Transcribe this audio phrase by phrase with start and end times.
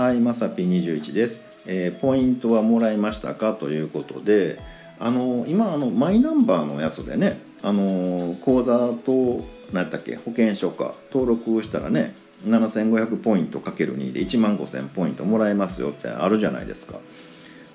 [0.00, 3.52] はいまさぴ21です、えーポイントはもらいましたか？
[3.52, 4.58] ということで
[4.98, 9.44] あの今あのマイナンバーのやつでねあの口座と
[9.74, 12.14] 何やったっけ保険証か登録したらね
[12.46, 16.94] 7500ポイントかける2で1万5000ポイントもらえますよってあるじゃないですか。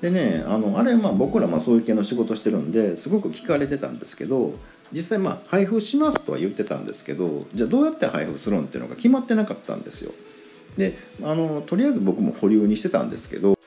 [0.01, 4.55] でねあのあれま僕らまあそういう系の仕事してるんですごく聞かれてたんですけど
[4.91, 10.11] 実際まあ配布しますとは言ってたんですけどじゃあどうやって配布するんっていうのが決まってなかったんですよ。
[10.77, 13.57] であのとりあえず僕も保留にしてたんですけど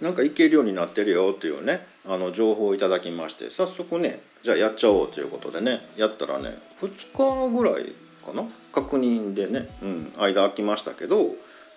[0.00, 7.92] なんかいけるようになってるよっていうねあの情報をいただきまして早速ねじゃあやっちゃおうということでねやったらね2日ぐらい
[8.24, 11.26] かな確認でね、うん、間空きましたけど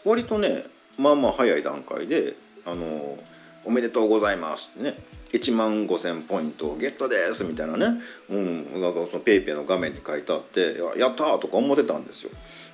[0.05, 0.65] 割とね
[0.97, 3.17] まあまあ早い段階であの
[3.65, 4.97] おめでとうございますってね
[5.33, 12.31] 1万5000ポイントゲットですみたいなね、うん、なんかそのペイペイの画面に書いてあってやったとか思ってたんですよ。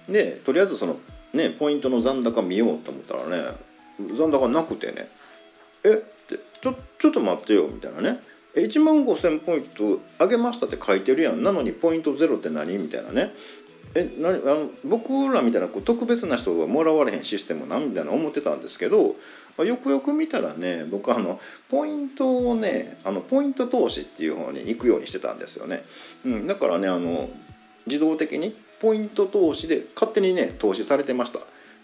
[0.09, 0.97] でとりあえずその
[1.33, 3.55] ねポイントの残高見ようと思ったらね
[4.17, 5.07] 残高なくてね
[5.83, 5.95] えっ
[6.27, 8.19] てちょちょっと待ってよみたいなね。
[8.55, 11.43] 1万5000ポイントあげましたって書いてるやん。
[11.43, 12.77] なのにポイントゼロって何？
[12.77, 13.31] みたいなね。
[13.95, 17.89] え何あの僕らみたいなこう特別な人がもらわれへんシステムなん？
[17.89, 19.15] みたいな思ってたんですけど
[19.63, 25.83] よくよく見たらね僕あのポイントをねあのポイント投資っていう方に行くようにしてたんですよね、
[26.25, 27.29] うん、だからねあの
[27.89, 31.41] 自動的にポイント投資で勝手にね投資されてました。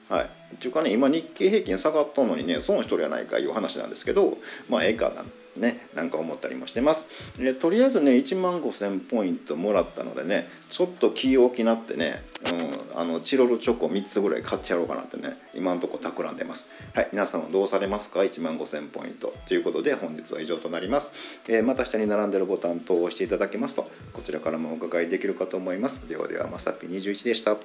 [0.10, 0.26] はい、
[0.56, 4.38] っていうかね今日経平均下がったのにね損しとるやないかいう話なんですけど
[4.70, 5.26] まあええかな
[5.58, 7.08] ねなんか思ったりもしてます。
[7.40, 12.22] えとりあえずね1万5000ポイントもらったのでねちょっと気を気なってね、
[12.94, 16.70] うん、あのチロルチョコ3つぐらい買ってやろうかなってね今のところ企んでます。
[16.94, 17.10] はい。
[17.12, 19.34] 皆さんはどうされますか？1万5000ポイント。
[19.48, 21.12] ということで本日は以上となります、
[21.48, 26.08] えーまた下に並んでるボタン等を押していただけますとこちらからもお伺いできるかと思います。
[26.08, 27.56] ではではまさぴ21でした。